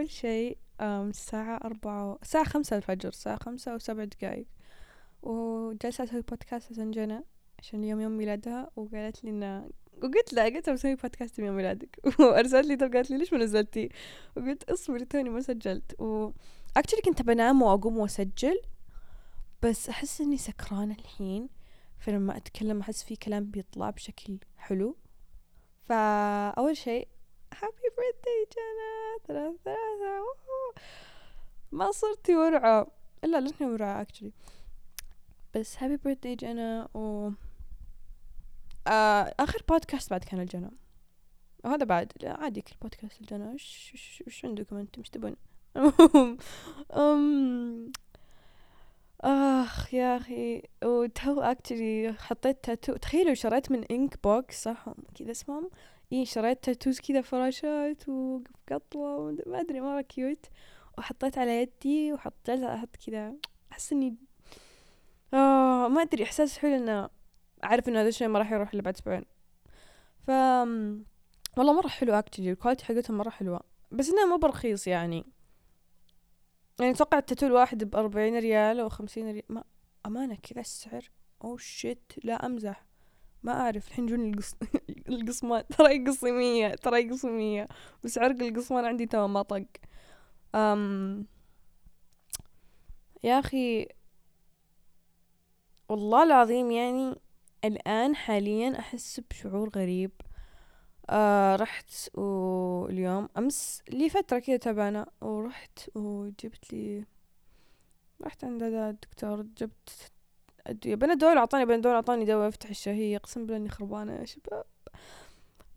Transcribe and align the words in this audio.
أول 0.00 0.10
شيء 0.10 0.58
الساعة 0.80 1.56
أربعة 1.64 2.18
الساعة 2.22 2.44
خمسة 2.44 2.76
الفجر 2.76 3.08
الساعة 3.08 3.36
خمسة 3.36 3.74
وسبع 3.74 4.04
دقايق. 4.04 4.46
وجالسة 5.22 6.04
أسوي 6.04 6.20
بودكاست 6.20 6.72
عشان 6.72 6.90
جنى 6.90 7.24
عشان 7.58 7.84
اليوم 7.84 8.00
يوم 8.00 8.16
ميلادها. 8.16 8.70
وقالت 8.76 9.24
لي 9.24 9.30
إنه 9.30 9.70
وقلت 10.02 10.32
لها 10.32 10.44
قلت 10.44 10.66
لها 10.66 10.74
بسوي 10.74 10.94
بودكاست 10.94 11.38
يوم 11.38 11.56
ميلادك. 11.56 12.00
وأرسلت 12.20 12.66
لي 12.66 12.76
طب 12.76 12.92
قالت 12.94 13.10
لي 13.10 13.18
ليش 13.18 13.32
ما 13.32 13.38
نزلتي؟ 13.38 13.88
وقلت 14.36 14.70
اصبري 14.70 15.04
توني 15.04 15.30
ما 15.30 15.40
سجلت. 15.40 16.00
و 16.00 16.30
اكشلي 16.76 17.00
كنت 17.04 17.22
بنام 17.22 17.62
وأقوم 17.62 17.98
وأسجل 17.98 18.60
بس 19.62 19.88
أحس 19.88 20.20
إني 20.20 20.36
سكرانة 20.36 20.96
الحين. 20.98 21.48
فلما 21.98 22.36
أتكلم 22.36 22.80
أحس 22.80 23.02
في 23.04 23.16
كلام 23.16 23.44
بيطلع 23.44 23.90
بشكل 23.90 24.38
حلو. 24.56 24.96
فاول 25.88 26.76
شيء 26.76 27.08
happy 27.54 27.88
birthday 27.98 28.48
جنى 28.56 29.26
ثلاثة 29.28 29.58
ثلاثة. 29.64 30.24
ما 31.72 31.90
صرتي 31.90 32.36
ورعة. 32.36 32.86
لا 33.24 33.40
لسني 33.40 33.66
ورعة 33.66 34.00
actually 34.00 34.32
بس 35.54 35.82
happy 35.82 35.96
birthday 35.96 36.36
جنى 36.36 36.82
و 36.94 37.30
آه 38.86 39.34
آخر 39.40 39.62
بودكاست 39.68 40.10
بعد 40.10 40.24
كان 40.24 40.40
لجنى 40.40 40.70
وهذا 41.64 41.84
بعد. 41.84 42.12
عادي 42.24 42.60
كل 42.62 42.74
بودكاست 42.82 43.20
لجنى 43.20 43.54
وش 44.26 44.44
عندكم 44.44 44.76
أنتم؟ 44.76 45.00
إيش 45.00 45.10
تبون؟ 45.10 45.36
المهم 45.76 46.38
أم 46.96 47.92
آخ 49.20 49.94
يا 49.94 50.16
أخي. 50.16 50.62
وتو 50.84 51.40
actually 51.40 52.14
حطيت 52.18 52.64
تاتو 52.64 52.96
تخيلوا 52.96 53.34
شريت 53.34 53.72
من 53.72 53.84
Inkbox 53.84 54.62
صح 54.62 54.84
كذا 55.18 55.30
اسمهم. 55.30 55.70
اي 56.12 56.24
شريت 56.26 56.64
tattoos 56.64 57.00
كذا 57.00 57.20
فراشات 57.20 58.08
وقطوة 58.08 59.36
ما 59.46 59.60
أدري 59.60 59.80
مرة 59.80 60.00
cute 60.00 60.46
وحطيت 60.98 61.38
على 61.38 61.62
يدي 61.62 62.12
وحطيت 62.12 62.60
أحط 62.60 62.96
كذا 63.06 63.34
أحس 63.72 63.92
إني 63.92 64.16
آه 65.34 65.88
ما 65.88 66.02
أدري 66.02 66.24
إحساس 66.24 66.58
حلو 66.58 66.76
إنه 66.76 67.10
أعرف 67.64 67.88
إنه 67.88 68.00
هذا 68.00 68.08
الشيء 68.08 68.28
ما 68.28 68.38
راح 68.38 68.52
يروح 68.52 68.72
إلا 68.72 68.82
بعد 68.82 68.94
أسبوعين. 68.94 69.24
ف 70.26 70.30
والله 71.58 71.72
مرة 71.72 71.88
حلو 71.88 72.12
actually 72.14 72.50
ال 72.50 72.54
quality 72.54 72.84
حقتهم 72.84 73.18
مرة 73.18 73.30
حلوة. 73.30 73.60
بس 73.92 74.10
انها 74.10 74.26
مو 74.26 74.36
برخيص 74.36 74.86
يعني. 74.86 75.24
يعني 76.80 76.92
أتوقع 76.92 77.18
التاتو 77.18 77.46
الواحد 77.46 77.84
بأربعين 77.84 78.38
ريال 78.38 78.80
أو 78.80 78.88
خمسين 78.88 79.30
ريال. 79.30 79.44
ما 79.48 79.64
أمانة 80.06 80.34
كذا 80.34 80.60
السعر؟ 80.60 81.10
oh 81.44 81.56
shit 81.56 82.12
لا 82.24 82.46
أمزح. 82.46 82.86
ما 83.42 83.52
أعرف. 83.52 83.88
الحين 83.88 84.06
جوني. 84.06 84.32
القصمان 85.14 85.64
ترى 85.78 85.96
يقصي 85.96 86.30
مية 86.32 86.68
ترى 86.74 87.00
يقصي 87.06 87.28
مية 87.30 87.68
بس 88.04 88.18
عرق 88.18 88.42
القصمان 88.42 88.84
عندي 88.84 89.06
تو 89.06 89.26
ما 89.28 89.42
طق. 89.42 89.64
أم... 90.54 91.26
يا 93.24 93.38
أخي 93.38 93.88
والله 95.88 96.22
العظيم 96.22 96.70
يعني 96.70 97.14
الآن 97.64 98.16
حاليا 98.16 98.78
أحس 98.78 99.20
بشعور 99.30 99.68
غريب. 99.76 100.10
آه 101.10 101.56
رحت 101.56 102.16
واليوم 102.18 103.28
أمس 103.38 103.82
لي 103.88 104.08
فترة 104.10 104.38
كذا 104.38 104.56
تعبانة 104.56 105.06
ورحت 105.20 105.78
وجبت 105.96 106.72
لي 106.72 107.04
رحت 108.22 108.44
عند 108.44 108.62
هذا 108.62 108.90
الدكتور 108.90 109.42
جبت 109.42 110.12
أدوية 110.66 110.94
بنادول 110.94 111.36
أعطاني 111.38 111.64
بنادول 111.64 111.92
أعطاني 111.94 112.24
دواء 112.24 112.48
يفتح 112.48 112.70
الشهية 112.70 113.16
أقسم 113.16 113.40
بالله 113.46 113.56
إني 113.56 113.68
خربانة 113.68 114.12
يا 114.12 114.24
شباب. 114.24 114.64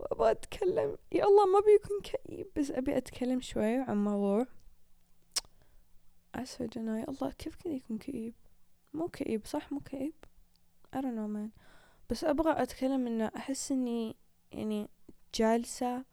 وأبغى 0.03 0.31
أتكلم. 0.31 0.97
يا 1.11 1.25
الله 1.25 1.45
ما 1.45 1.59
بيكون 1.59 2.01
كئيب 2.03 2.47
بس 2.55 2.71
أبي 2.71 2.97
أتكلم 2.97 3.41
شوي 3.41 3.75
عن 3.75 4.03
موضوع 4.03 4.47
أسفة 6.35 6.65
جناي. 6.65 7.03
الله 7.03 7.31
كيف 7.31 7.55
كذا 7.55 7.73
يكون 7.73 7.97
كئيب؟ 7.97 8.33
مو 8.93 9.07
كئيب 9.07 9.45
صح؟ 9.45 9.71
مو 9.71 9.79
كئيب؟ 9.79 10.13
I 10.95 10.99
don't 10.99 11.15
know 11.15 11.35
man. 11.35 11.49
بس 12.09 12.23
أبغى 12.23 12.63
أتكلم 12.63 13.07
إنه 13.07 13.31
أحس 13.35 13.71
إني 13.71 14.15
يعني 14.51 14.89
جالسة 15.35 16.05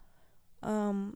أم 0.65 1.15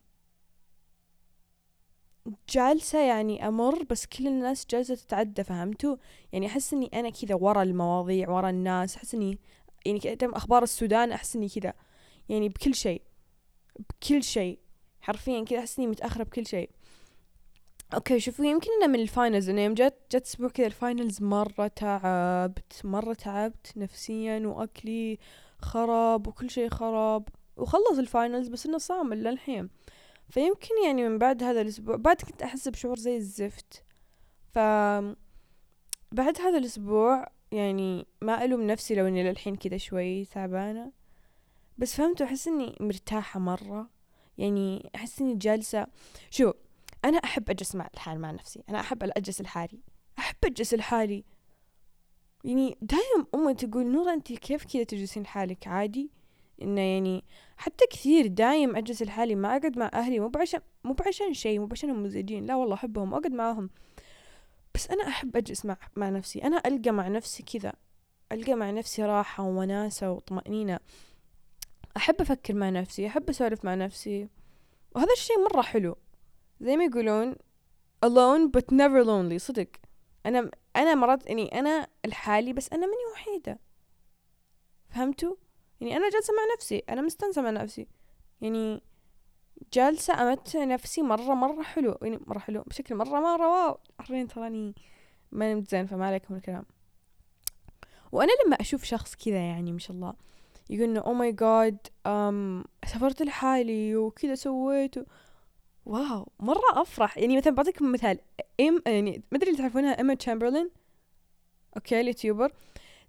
جالسة 2.49 2.99
يعني 2.99 3.49
أمر 3.49 3.83
بس 3.83 4.07
كل 4.07 4.27
الناس 4.27 4.67
جالسة 4.67 4.95
تتعدى 4.95 5.45
فهمتوا؟ 5.45 5.97
يعني 6.33 6.47
أحس 6.47 6.73
إني 6.73 7.01
أنا 7.01 7.11
كذا 7.11 7.35
ورا 7.35 7.63
المواضيع 7.63 8.31
ورا 8.31 8.51
الناس. 8.51 8.97
أحس 8.97 9.15
إني 9.15 9.39
يعني 9.87 9.99
كده 9.99 10.37
أخبار 10.37 10.63
السودان 10.63 11.13
أحس 11.13 11.37
إني 11.37 11.49
كذا. 11.49 11.75
يعني 12.29 12.49
بكل 12.49 12.75
شيء 12.75 13.03
بكل 13.79 14.23
شيء. 14.23 14.59
حرفيا 15.01 15.45
كذا 15.45 15.59
أحس 15.59 15.79
إني 15.79 15.87
متأخرة 15.87 16.23
بكل 16.25 16.47
شيء. 16.47 16.71
okay 17.95 18.21
شوفوا 18.21 18.45
يمكن 18.45 18.69
إنه 18.79 18.93
من 18.93 19.01
ال 19.01 19.08
finals 19.08 19.49
إنه 19.49 19.61
يوم 19.61 19.75
جت 19.75 19.95
جت 20.13 20.27
أسبوع 20.27 20.49
كذا 20.49 20.67
ال 20.67 20.75
finals 20.75 21.23
مرة 21.23 21.67
تعبت 21.67 22.81
مرة 22.85 23.15
تعبت 23.15 23.73
نفسيا 23.77 24.47
وأكلي 24.47 25.19
خرب 25.59 26.27
وكل 26.27 26.51
شيء 26.51 26.69
خرب 26.69 27.29
وخلص 27.57 27.99
الفاينلز 27.99 28.49
بس 28.49 28.67
إنه 28.67 28.79
صامل 28.79 29.25
للحين. 29.25 29.71
فيمكن 30.29 30.85
يعني 30.85 31.09
من 31.09 31.19
بعد 31.19 31.43
هذا 31.43 31.61
الأسبوع 31.61 31.97
بعد 31.97 32.17
كنت 32.17 32.43
أحس 32.43 32.69
بشعور 32.69 32.99
زي 32.99 33.17
الزفت. 33.17 33.85
ف 34.53 34.59
بعد 36.13 36.41
هذا 36.41 36.59
الأسبوع 36.59 37.29
يعني 37.53 38.07
ما 38.21 38.45
ألوم 38.45 38.63
نفسي 38.63 38.95
لو 38.95 39.07
إني 39.07 39.31
للحين 39.31 39.57
كذا 39.57 39.77
شوي 39.77 40.25
تعبانة. 40.25 41.04
بس 41.79 41.97
فهمتوا 41.97 42.27
أحس 42.27 42.49
إني 42.49 42.77
مرتاحة 42.81 43.41
مرة. 43.41 43.91
يعني 44.39 44.91
أحس 44.95 45.21
إني 45.21 45.35
جالسة. 45.35 45.87
شو 46.31 46.53
أنا 47.05 47.19
أحب 47.19 47.51
أجلس 47.51 47.75
مع 47.75 47.89
الحال 47.95 48.21
مع 48.21 48.31
نفسي. 48.31 48.63
أنا 48.69 48.81
أحب 48.81 49.03
أجلس 49.03 49.41
لحالي. 49.41 49.81
أحب 50.19 50.37
أجلس 50.45 50.75
لحالي. 50.75 51.25
يعني 52.45 52.79
دايم 52.83 53.27
أمي 53.35 53.55
تقول 53.55 53.87
نورا 53.87 54.15
انت 54.15 54.33
كيف 54.33 54.65
كذا 54.65 54.83
تجلسين 54.83 55.23
لحالك؟ 55.23 55.69
عادي. 55.69 56.11
إنه 56.63 56.81
يعني 56.81 57.25
حتى 57.57 57.87
كثير 57.91 58.27
دايم 58.27 58.77
أجلس 58.77 59.03
لحالي 59.03 59.35
ما 59.35 59.57
أقعد 59.57 59.79
مع 59.79 59.91
أهلي. 59.95 60.21
مو 60.21 60.29
بعشان 60.29 60.61
مو 60.85 60.93
بعشان 60.93 61.35
شيء 61.35 61.59
مو 61.59 61.67
بعشانهم 61.67 62.03
مزعجين. 62.03 62.47
لا 62.47 62.55
والله 62.55 62.75
أحبهم 62.75 63.15
أقعد 63.15 63.33
معاهم. 63.33 63.71
بس 64.75 64.91
أنا 64.91 65.09
أحب 65.09 65.37
أجلس 65.37 65.65
مع 65.67 65.77
مع 65.97 66.09
نفسي. 66.11 66.39
أنا 66.45 66.63
ألقى 66.67 66.91
مع 66.91 67.09
نفسي 67.09 67.43
كذا. 67.43 67.73
ألقى 68.33 68.55
مع 68.55 68.71
نفسي 68.71 69.05
راحة 69.05 69.45
ووناسه 69.45 70.11
وطمأنينة. 70.11 70.79
أحب 71.97 72.21
أفكر 72.21 72.55
مع 72.55 72.71
نفسي 72.71 73.07
أحب 73.07 73.29
أسولف 73.31 73.65
مع 73.65 73.75
نفسي. 73.75 74.29
وهذا 74.95 75.13
الشيء 75.13 75.45
مرة 75.45 75.63
حلو. 75.63 75.97
زي 76.61 76.77
ما 76.77 76.85
يقولون 76.85 77.35
alone 78.07 78.51
but 78.57 78.65
never 78.73 79.05
lonely 79.07 79.37
صدق. 79.37 79.69
أنا 80.27 80.51
أنا 80.77 80.95
مرات 80.95 81.27
يعني 81.27 81.59
أنا 81.59 81.89
لحالي 82.07 82.53
بس 82.53 82.73
أنا 82.73 82.87
مني 82.87 83.13
وحيدة. 83.13 83.59
فهمتوا؟ 84.89 85.35
يعني 85.81 85.97
أنا 85.97 86.11
جالسة 86.11 86.33
مع 86.33 86.55
نفسي 86.57 86.79
أنا 86.79 87.03
مستانسة 87.03 87.43
مع 87.43 87.51
نفسي. 87.51 87.87
يعني 88.41 88.83
جالسة 89.73 90.33
أمتع 90.33 90.65
نفسي 90.65 91.03
مرة 91.03 91.35
مرة 91.35 91.63
حلو. 91.63 91.99
يعني 92.03 92.19
مرة 92.27 92.39
حلو 92.39 92.63
بشكل 92.63 92.95
مرة 92.95 93.21
مرة 93.21 93.49
wow. 93.49 93.79
حرفيا 93.99 94.25
تراني 94.25 94.75
ما 95.33 95.55
نمت 95.55 95.71
زين 95.71 95.87
فما 95.87 96.07
عليكم 96.07 96.35
الكلام. 96.35 96.65
وأنا 98.13 98.33
لما 98.47 98.57
أشوف 98.61 98.85
شخص 98.85 99.15
كذا 99.15 99.39
يعني 99.39 99.73
ما 99.73 99.79
شاء 99.79 99.97
الله 99.97 100.15
يقول 100.71 100.89
انه 100.89 101.01
oh 101.01 101.13
my 101.13 101.33
god 101.33 101.79
سافرت 102.87 103.23
لحالي 103.23 103.97
وكذا 103.97 104.35
سويت. 104.35 104.95
wow 105.87 106.29
مرة 106.41 106.63
أفرح. 106.73 107.19
يعني 107.19 107.37
مثلا 107.37 107.55
بعطيكم 107.55 107.93
مثال 107.93 108.19
إم 108.61 108.83
يعني 108.87 109.23
ما 109.33 109.39
أدري 109.39 109.51
اللي 109.51 109.59
تعرفونها 109.59 110.01
Emma 110.01 110.15
Chamberlain 110.15 110.71
أوكي 111.77 112.01
اليوتيوبر 112.01 112.53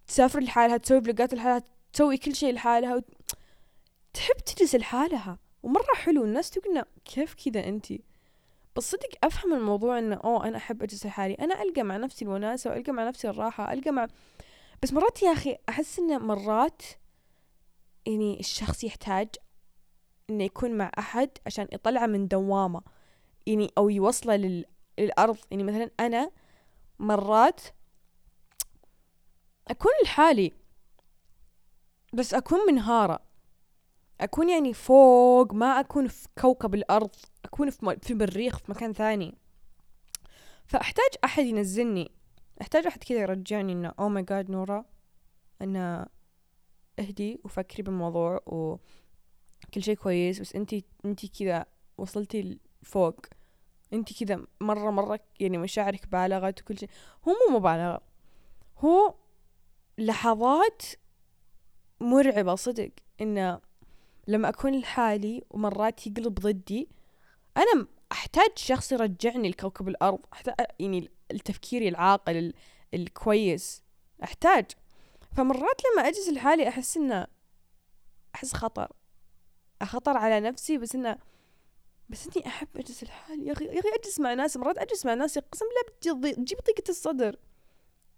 تسافر 0.08 0.40
لحالها 0.40 0.78
تسوي 0.78 1.02
فلوجات 1.02 1.34
لحالها 1.34 1.64
تسوي 1.94 2.18
كل 2.18 2.36
شيء 2.36 2.54
لحالها 2.54 2.96
و... 2.96 3.02
تحب 4.14 4.36
تجلس 4.46 4.76
لحالها. 4.76 5.40
ومرة 5.64 5.96
حلو 5.96 6.24
الناس 6.24 6.50
تقولنا 6.50 6.86
كيف 7.06 7.34
كذا 7.34 7.68
أنتي 7.68 8.02
بس 8.76 8.92
صدق 8.92 9.10
أفهم 9.24 9.54
الموضوع 9.54 10.00
إنه 10.00 10.16
أوه 10.16 10.48
أنا 10.48 10.58
أحب 10.58 10.84
أجلس 10.84 11.06
لحالي 11.06 11.34
أنا 11.34 11.62
ألقى 11.62 11.84
مع 11.84 11.98
نفسي 11.98 12.26
الوناسة 12.26 12.70
وألقى 12.70 12.92
مع 12.92 13.08
نفسي 13.08 13.30
الراحة 13.30 13.74
ألقى 13.74 13.92
مع 13.92 14.08
بس 14.84 14.94
مرات 14.94 15.24
يا 15.24 15.32
أخي 15.32 15.58
أحس 15.70 16.00
إنه 16.00 16.18
مرات 16.18 16.82
يعني 18.08 18.40
الشخص 18.40 18.84
يحتاج 18.84 19.30
إنه 20.30 20.44
يكون 20.44 20.78
مع 20.78 20.92
أحد 21.00 21.30
عشان 21.46 21.68
يطلعه 21.74 22.06
من 22.06 22.28
دوامة. 22.28 22.82
يعني 23.48 23.72
أو 23.78 23.90
يوصله 23.90 24.36
لل... 24.36 24.66
للأرض. 25.00 25.38
يعني 25.52 25.64
مثلا 25.64 25.92
أنا 26.00 26.32
مرات 27.00 27.62
أكون 29.68 29.92
لحالي 30.04 30.54
بس 32.14 32.34
أكون 32.34 32.60
منهارة. 32.68 33.20
أكون 34.22 34.50
يعني 34.50 34.74
فوق 34.74 35.54
ما 35.54 35.80
أكون 35.80 36.08
في 36.08 36.28
كوكب 36.42 36.76
الأرض. 36.76 37.16
أكون 37.46 37.70
في, 37.70 37.86
م... 37.86 37.96
في 37.96 38.14
المريخ 38.14 38.58
في 38.58 38.72
مكان 38.72 38.94
ثاني. 38.94 39.38
فأحتاج 40.66 41.10
أحد 41.24 41.44
ينزلني. 41.44 42.12
أحتاج 42.62 42.88
أحد 42.88 43.04
كذا 43.04 43.20
يرجعني 43.20 43.74
إنه 43.74 43.94
أو 44.00 44.10
ماي 44.10 44.24
جاد 44.24 44.52
نورا. 44.52 44.86
إنه 45.62 46.06
اهدي 47.00 47.40
وفكري 47.44 47.84
بالموضوع 47.84 48.42
و 48.46 48.78
كل 49.74 49.84
شيء 49.84 49.96
كويس 49.96 50.40
بس 50.40 50.56
انتي 50.56 50.84
انتي 51.06 51.28
كذا 51.28 51.66
وصلتي 51.98 52.60
فوق. 52.84 53.20
انت 53.94 54.24
كذا 54.24 54.46
مرة 54.62 54.92
مرة 54.92 55.20
يعني 55.40 55.58
مشاعرك 55.58 56.08
بالغت 56.08 56.62
وكل 56.62 56.78
شيء. 56.78 56.90
هو 57.28 57.34
مو 57.50 57.58
مبالغة 57.58 58.02
هو 58.78 59.16
لحظات 59.98 60.84
مرعبة 62.00 62.56
صدق. 62.56 62.92
إنه 63.22 63.60
لما 64.28 64.50
أكون 64.50 64.80
لحالي 64.80 65.44
ومرات 65.50 66.08
يقلب 66.08 66.34
ضدي 66.34 66.90
أنا 67.58 67.88
أحتاج 68.12 68.52
شخص 68.56 68.92
يرجعني 68.92 69.50
لكوكب 69.50 69.88
الأرض 69.88 70.20
أحتاج 70.34 70.56
يعني 70.80 71.10
التفكير 71.32 71.88
العاقل 71.88 72.54
الكويس. 72.94 73.84
أحتاج. 74.24 74.66
فمرات 75.36 75.82
لما 75.86 76.08
اجلس 76.08 76.30
لحالي 76.30 76.68
أحس 76.68 76.98
إنه 76.98 77.28
أحس 78.36 78.54
خطر. 78.54 78.92
خطر 79.84 80.18
على 80.18 80.40
نفسي 80.40 80.78
بس 80.78 80.96
إنه 80.96 81.18
بس 82.10 82.28
إني 82.28 82.48
أحب 82.48 82.68
أجلس 82.76 83.04
لحالي 83.04 83.48
يا 83.48 83.54
أخي 83.54 83.66
يا 83.66 83.80
أخي 83.80 83.90
أجلس 84.00 84.20
مع 84.20 84.34
ناس 84.34 84.58
مرات 84.58 84.78
أجلس 84.78 85.06
مع 85.06 85.14
ناس 85.14 85.38
قسم 85.38 85.66
بالله 85.66 86.34
تجيب 86.34 86.58
ضيقة 86.66 86.90
الصدر. 86.90 87.38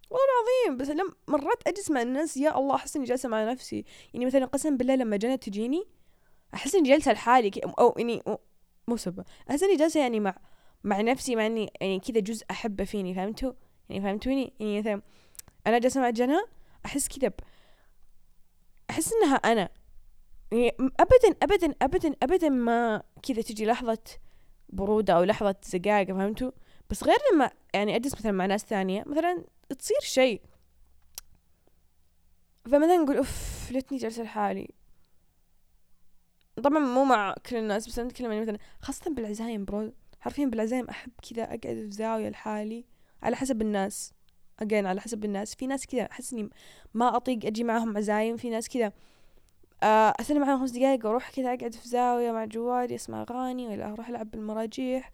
والله 0.09 0.25
العظيم 0.25 0.77
بس 0.77 0.89
لما 0.89 1.15
مرات 1.27 1.67
أجلس 1.67 1.91
مع 1.91 2.01
الناس 2.01 2.37
يا 2.37 2.57
الله 2.59 2.75
أحس 2.75 2.95
إني 2.95 3.05
جالسة 3.05 3.29
مع 3.29 3.51
نفسي. 3.51 3.85
يعني 4.13 4.25
مثلا 4.25 4.45
قسم 4.45 4.77
بالله 4.77 4.95
لما 4.95 5.17
جنى 5.17 5.37
تجيني 5.37 5.83
أحس 6.53 6.75
إني 6.75 6.89
جالسة 6.89 7.13
لحالي 7.13 7.51
أو 7.79 7.89
اني 7.89 8.23
مو 8.87 8.97
سبب 8.97 9.23
أحس 9.49 9.63
إني 9.63 9.75
جالسة 9.75 9.99
يعني 9.99 10.19
مع 10.19 10.35
مع 10.83 11.01
نفسي 11.01 11.35
مع 11.35 11.45
إني 11.45 11.71
يعني 11.81 11.99
كذا 11.99 12.19
جزء 12.19 12.45
أحبه 12.51 12.83
فيني 12.83 13.15
فهمتوا؟ 13.15 13.53
يعني 13.89 14.01
فهمتوني؟ 14.01 14.53
يعني 14.59 14.79
مثلا 14.79 15.01
أنا 15.67 15.79
جالسة 15.79 16.01
مع 16.01 16.09
جنى 16.09 16.41
أحس 16.87 17.07
كذا 17.07 17.31
أحس 18.89 19.13
إنها 19.13 19.35
أنا 19.35 19.69
يعني 20.51 20.71
ابدا 20.79 21.37
ابدا 21.43 21.75
ابدا 21.81 22.15
ابدا 22.23 22.49
ما 22.49 23.03
كذا 23.23 23.41
تجي 23.41 23.65
لحظة 23.65 24.03
برودة 24.69 25.13
أو 25.13 25.23
لحظة 25.23 25.55
زقاقه 25.63 26.05
فهمتوا؟ 26.05 26.51
بس 26.89 27.03
غير 27.03 27.17
لما 27.33 27.51
يعني 27.73 27.95
أجلس 27.95 28.13
مثلا 28.15 28.31
مع 28.31 28.45
ناس 28.45 28.65
ثانية 28.65 29.03
مثلا 29.07 29.43
تصير 29.79 29.97
شيء. 30.01 30.41
فمثلا 32.65 32.97
نقول 32.97 33.17
أوف 33.17 33.71
ليتني 33.71 33.97
جالسه 33.97 34.23
لحالي. 34.23 34.73
طبعا 36.63 36.79
مو 36.79 37.03
مع 37.03 37.35
كل 37.45 37.55
الناس 37.55 37.87
بس 37.87 37.99
أنا 37.99 38.07
أتكلم 38.07 38.31
يعني 38.31 38.41
مثلا 38.41 38.57
خاصة 38.81 39.11
بالعزايم 39.11 39.65
برو 39.65 39.93
حرفيا 40.19 40.45
بالعزايم 40.45 40.89
أحب 40.89 41.11
كذا 41.29 41.43
أقعد 41.43 41.61
في 41.61 41.91
زاوية 41.91 42.29
لحالي 42.29 42.85
على 43.23 43.35
حسب 43.35 43.61
الناس. 43.61 44.13
اجين 44.59 44.85
على 44.85 45.01
حسب 45.01 45.25
الناس. 45.25 45.55
في 45.55 45.67
ناس 45.67 45.85
كذا 45.85 46.01
أحس 46.01 46.33
إني 46.33 46.49
ما 46.93 47.15
أطيق 47.15 47.45
أجي 47.45 47.63
معهم 47.63 47.97
عزايم 47.97 48.37
في 48.37 48.49
ناس 48.49 48.69
كذا 48.69 48.91
آه، 49.83 50.13
أسلم 50.19 50.41
معهم 50.41 50.59
خمس 50.59 50.71
دقايق 50.71 51.05
وأروح 51.05 51.29
كذا 51.29 51.53
أقعد 51.53 51.75
في 51.75 51.89
زاوية 51.89 52.31
مع 52.31 52.45
جوالي 52.45 52.95
أسمع 52.95 53.21
أغاني 53.21 53.67
ولا 53.67 53.93
أروح 53.93 54.09
ألعب 54.09 54.31
بالمراجيح. 54.31 55.11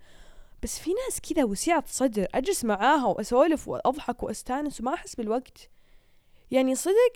بس 0.63 0.79
في 0.79 0.91
ناس 0.93 1.21
كذا 1.21 1.43
وسعة 1.43 1.83
صدر 1.87 2.27
أجلس 2.35 2.65
معاها 2.65 3.05
واسولف 3.05 3.67
وأضحك 3.67 4.23
وأستانس 4.23 4.81
وما 4.81 4.93
أحس 4.93 5.15
بالوقت. 5.15 5.69
يعني 6.51 6.75
صدق 6.75 7.13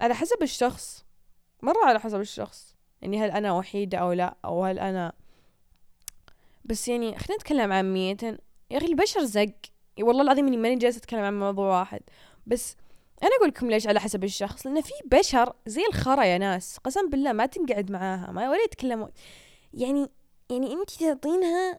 على 0.00 0.14
حسب 0.14 0.42
الشخص 0.42 1.04
مرة 1.62 1.84
على 1.84 2.00
حسب 2.00 2.20
الشخص. 2.20 2.76
يعني 3.02 3.24
هل 3.24 3.30
أنا 3.30 3.52
وحيدة 3.52 3.98
أو 3.98 4.12
لا 4.12 4.36
أو 4.44 4.64
هل 4.64 4.78
أنا. 4.78 5.12
بس 6.64 6.88
يعني 6.88 7.18
خلينا 7.18 7.34
نتكلم 7.42 7.72
عامية. 7.72 8.16
يا 8.70 8.78
أخي 8.78 8.86
البشر 8.86 9.24
زق. 9.24 9.52
والله 10.02 10.22
العظيم 10.22 10.46
إني 10.46 10.56
ماني 10.56 10.76
جالسة 10.76 10.98
أتكلم 10.98 11.20
عن 11.20 11.38
موضوع 11.40 11.78
واحد. 11.78 12.00
بس 12.46 12.76
أنا 13.22 13.30
أقول 13.36 13.48
لكم 13.48 13.70
ليش 13.70 13.86
على 13.86 14.00
حسب 14.00 14.24
الشخص 14.24 14.66
لأن 14.66 14.80
في 14.80 14.92
بشر 15.04 15.52
زي 15.66 15.86
الخرا 15.86 16.24
يا 16.24 16.38
ناس 16.38 16.78
قسم 16.78 17.08
بالله 17.08 17.32
ما 17.32 17.46
تنقعد 17.46 17.90
معاها 17.90 18.30
ما 18.32 18.50
ولا 18.50 18.64
يتكلموا. 18.64 19.08
يعني 19.74 20.10
يعني 20.50 20.72
أنت 20.72 20.90
تعطينها 20.90 21.78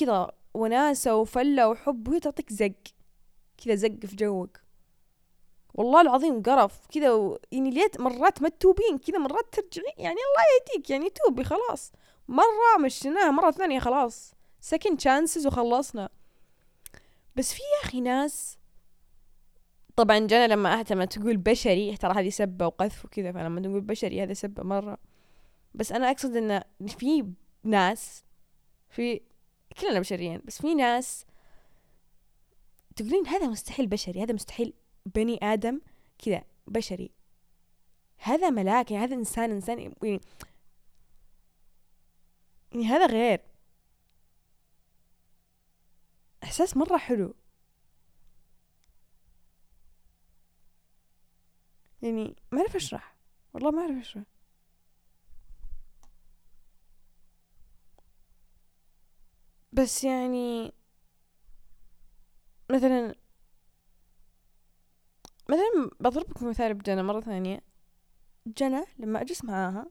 كذا 0.00 0.32
وناسة 0.54 1.16
وفلة 1.16 1.68
وحب 1.68 2.08
وهي 2.08 2.20
تعطيك 2.20 2.52
زق 2.52 2.72
كذا 3.64 3.74
زق 3.74 4.06
في 4.06 4.16
جوك. 4.16 4.58
والله 5.74 6.00
العظيم 6.00 6.42
قرف 6.42 6.86
كذا 6.90 7.12
و... 7.12 7.38
يعني 7.52 7.70
ليت 7.70 8.00
مرات 8.00 8.42
ما 8.42 8.48
تتوبين 8.48 8.98
كذا 8.98 9.18
مرات 9.18 9.44
ترجعين 9.52 9.94
يعني 9.98 10.16
الله 10.16 10.72
يهديك 10.74 10.90
يعني 10.90 11.10
توبي 11.10 11.44
خلاص. 11.44 11.92
مرة 12.28 12.78
مشيناها 12.80 13.30
مرة 13.30 13.50
ثانية 13.50 13.78
خلاص. 13.78 14.34
سكند 14.60 15.00
شانسز 15.00 15.46
وخلصنا. 15.46 16.08
بس 17.36 17.52
في 17.54 17.60
يا 17.62 17.88
أخي 17.88 18.00
ناس 18.00 18.58
طبعا 19.96 20.18
جانا 20.18 20.52
لما 20.54 20.78
أهتم 20.78 21.04
تقول 21.04 21.36
بشري 21.36 21.96
ترى 21.96 22.12
هذه 22.12 22.30
سبة 22.30 22.66
وقذف 22.66 23.04
وكذا 23.04 23.32
فلما 23.32 23.60
تقول 23.60 23.80
بشري 23.80 24.22
هذا 24.22 24.32
سبة 24.32 24.62
مرة. 24.62 24.98
بس 25.74 25.92
أنا 25.92 26.10
أقصد 26.10 26.36
إن 26.36 26.62
في 26.88 27.32
ناس 27.64 28.24
في 28.88 29.20
كلنا 29.80 30.00
بشريين 30.00 30.42
بس 30.44 30.60
في 30.60 30.74
ناس 30.74 31.26
تقولين 32.96 33.26
هذا 33.26 33.46
مستحيل 33.48 33.86
بشري 33.86 34.22
هذا 34.22 34.34
مستحيل 34.34 34.74
بني 35.06 35.38
آدم 35.42 35.80
كذا 36.18 36.44
بشري. 36.66 37.10
هذا 38.16 38.50
ملاك 38.50 38.90
يعني 38.90 39.04
هذا 39.04 39.14
إنسان 39.14 39.50
إنسان 39.50 39.78
يعني 39.78 40.20
يعني 42.72 42.86
هذا 42.86 43.06
غير. 43.06 43.40
إحساس 46.44 46.76
مرة 46.76 46.96
حلو. 46.96 47.34
يعني 52.02 52.36
ما 52.52 52.60
أعرف 52.60 52.76
أشرح. 52.76 53.16
والله 53.54 53.70
ما 53.70 53.80
أعرف 53.82 53.96
أشرح. 53.96 54.24
بس 59.72 60.04
يعني 60.04 60.72
مثلا 62.70 63.14
مثلا 65.50 65.90
بضرب 66.00 66.30
لكم 66.30 66.48
مثال 66.50 66.74
بجنى 66.74 67.02
مرة 67.02 67.20
ثانية. 67.20 67.60
جنى 68.46 68.84
لما 68.98 69.20
أجلس 69.20 69.44
معاها 69.44 69.86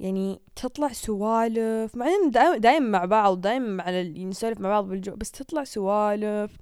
يعني 0.00 0.40
تطلع 0.56 0.88
سوالف 0.88 1.96
مع 1.96 2.06
دائما 2.28 2.56
دايم 2.56 2.90
مع 2.90 3.04
بعض 3.04 3.40
دايما 3.40 3.82
على 3.82 4.24
نسولف 4.24 4.60
مع 4.60 4.68
بعض 4.68 4.84
بالجو 4.88 5.16
بس 5.16 5.30
تطلع 5.30 5.64
سوالف 5.64 6.56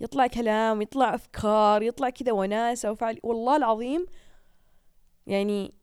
يطلع 0.00 0.26
كلام 0.26 0.82
يطلع 0.82 1.14
أفكار 1.14 1.82
يطلع 1.82 2.10
كذا 2.10 2.32
وناسة 2.32 2.90
وفعل 2.90 3.18
والله 3.22 3.56
العظيم 3.56 4.06
يعني 5.26 5.74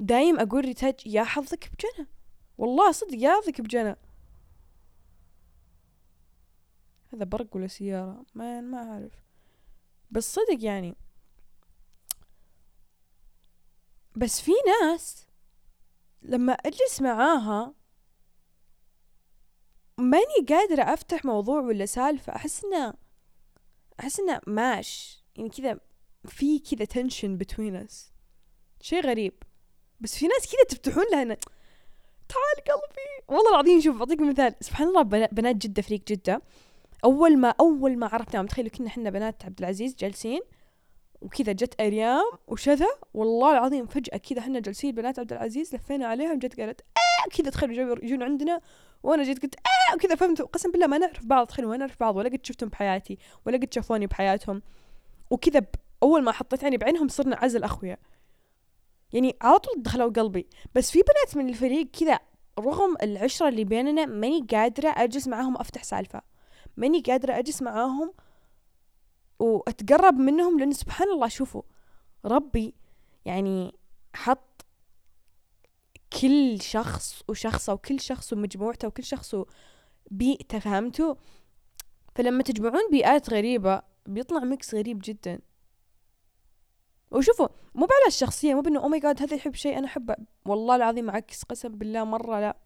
دايم 0.00 0.40
أقول 0.40 0.64
ريتاج 0.64 1.06
يا 1.06 1.24
حظك 1.24 1.70
بجنى 1.72 2.08
والله 2.58 2.92
صدق 2.92 3.14
يا 3.14 3.40
حظك 3.40 3.60
بجنى 3.60 3.96
هذا 7.12 7.24
برق 7.24 7.56
ولا 7.56 7.66
سيارة؟ 7.66 8.24
ما 8.34 8.60
ما 8.60 8.78
أعرف. 8.78 9.12
بس 10.10 10.34
صدق 10.34 10.64
يعني. 10.64 10.96
بس 14.16 14.40
في 14.40 14.52
ناس 14.66 15.27
لما 16.28 16.52
أجلس 16.52 17.00
معاها 17.00 17.74
ماني 19.98 20.46
قادرة 20.48 20.82
أفتح 20.82 21.24
موضوع 21.24 21.60
ولا 21.60 21.86
سالفة. 21.86 22.36
أحس 22.36 22.64
إنه 22.64 22.94
أحس 24.00 24.20
إنه 24.20 24.40
ماش. 24.46 25.22
يعني 25.36 25.48
كذا 25.48 25.80
في 26.24 26.58
كذا 26.58 26.84
tension 26.84 27.36
between 27.36 27.76
us 27.76 28.12
شيء 28.80 29.06
غريب. 29.06 29.42
بس 30.00 30.16
في 30.16 30.26
ناس 30.26 30.52
كذا 30.52 30.64
تفتحون 30.68 31.04
لها 31.12 31.24
تعال 32.28 32.56
قلبي. 32.56 33.24
والله 33.28 33.50
العظيم 33.50 33.80
شوف 33.80 33.98
أعطيك 34.00 34.20
مثال. 34.20 34.54
سبحان 34.60 34.88
الله 34.88 35.02
بنات 35.02 35.56
جدة 35.56 35.82
فريق 35.82 36.02
جدة. 36.08 36.42
أول 37.04 37.38
ما 37.38 37.54
أول 37.60 37.98
ما 37.98 38.06
عرفنا 38.06 38.46
تخيلوا 38.46 38.70
كنا 38.70 38.86
إحنا 38.86 39.10
بنات 39.10 39.44
عبد 39.44 39.58
العزيز 39.58 39.94
جالسين. 39.96 40.40
وكذا 41.20 41.52
جت 41.52 41.80
اريام 41.80 42.24
وشذا 42.46 42.88
والله 43.14 43.52
العظيم 43.52 43.86
فجأة 43.86 44.16
كذا 44.16 44.38
إحنا 44.38 44.60
جالسين 44.60 44.94
بنات 44.94 45.18
عبد 45.18 45.32
العزيز 45.32 45.74
لفينا 45.74 46.06
عليهم 46.06 46.38
جت 46.38 46.60
قالت 46.60 46.80
آه 46.80 47.28
كذا 47.36 47.50
تخيلوا 47.50 48.04
يجون 48.04 48.22
عندنا 48.22 48.60
وأنا 49.02 49.22
جيت 49.22 49.42
قلت 49.42 49.54
آه 49.54 49.94
وكذا 49.94 50.14
فهمتوا 50.14 50.46
قسم 50.46 50.70
بالله 50.70 50.86
ما 50.86 50.98
نعرف 50.98 51.26
بعض 51.26 51.46
تخيلوا 51.46 51.70
ما 51.70 51.76
نعرف 51.76 52.00
بعض 52.00 52.16
ولا 52.16 52.28
قد 52.28 52.46
شفتهم 52.46 52.68
بحياتي 52.68 53.18
ولا 53.46 53.56
قد 53.56 53.74
شافوني 53.74 54.06
بحياتهم. 54.06 54.62
وكذا 55.30 55.62
أول 56.02 56.22
ما 56.22 56.32
حطيت 56.32 56.64
عيني 56.64 56.76
بعينهم 56.76 57.08
صرنا 57.08 57.36
عزل 57.36 57.64
أخويا. 57.64 57.96
يعني 59.12 59.36
على 59.42 59.58
طول 59.58 59.82
دخلوا 59.82 60.10
قلبي. 60.10 60.46
بس 60.74 60.90
في 60.90 60.98
بنات 60.98 61.36
من 61.36 61.48
الفريق 61.48 61.90
كذا 61.90 62.18
رغم 62.58 62.96
العشرة 63.02 63.48
اللي 63.48 63.64
بيننا 63.64 64.06
ماني 64.06 64.46
قادرة 64.50 64.88
أجلس 64.88 65.28
معاهم 65.28 65.56
أفتح 65.56 65.82
سالفة. 65.82 66.22
ماني 66.76 67.00
قادرة 67.00 67.38
أجلس 67.38 67.62
معاهم 67.62 68.12
وأتقرب 69.38 70.14
منهم 70.14 70.58
لأن 70.58 70.72
سبحان 70.72 71.08
الله 71.08 71.28
شوفوا 71.28 71.62
ربي 72.24 72.74
يعني 73.24 73.74
حط 74.14 74.66
كل 76.20 76.60
شخص 76.60 77.22
وشخصه 77.28 77.72
وكل 77.72 78.00
شخص 78.00 78.32
ومجموعته 78.32 78.88
وكل 78.88 79.04
شخص 79.04 79.34
وبيئته 80.10 80.58
فهمتوا 80.58 81.14
فلما 82.14 82.42
تجمعون 82.42 82.90
بيئات 82.90 83.30
غريبة 83.30 83.82
بيطلع 84.06 84.44
ميكس 84.44 84.74
غريب 84.74 85.00
جدا. 85.04 85.40
وشوفوا 87.10 87.48
مو 87.74 87.84
على 87.84 88.08
الشخصية 88.08 88.54
مو 88.54 88.60
بأنه 88.60 88.80
أو 88.80 88.88
ماي 88.88 89.00
جاد 89.00 89.22
هذا 89.22 89.34
يحب 89.36 89.54
شيء 89.54 89.78
أنا 89.78 89.86
أحبه. 89.86 90.16
والله 90.46 90.76
العظيم 90.76 91.10
عكس 91.10 91.42
قسم 91.42 91.68
بالله 91.68 92.04
مرة 92.04 92.40
لا. 92.40 92.56